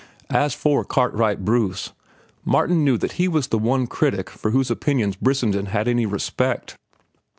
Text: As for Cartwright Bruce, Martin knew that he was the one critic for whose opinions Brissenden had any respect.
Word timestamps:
As 0.31 0.55
for 0.55 0.83
Cartwright 0.83 1.45
Bruce, 1.45 1.91
Martin 2.43 2.83
knew 2.83 2.97
that 2.97 3.11
he 3.13 3.27
was 3.27 3.49
the 3.49 3.59
one 3.59 3.85
critic 3.85 4.31
for 4.31 4.49
whose 4.49 4.71
opinions 4.71 5.15
Brissenden 5.15 5.67
had 5.67 5.87
any 5.87 6.07
respect. 6.07 6.75